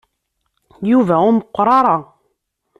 [0.91, 1.97] Yuba ur meqqer ara.